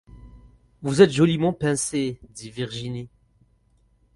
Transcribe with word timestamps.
Vous 0.81 1.03
êtes 1.03 1.11
joliment 1.11 1.53
pincée, 1.53 2.19
dit 2.31 2.49
Virginie. 2.49 3.07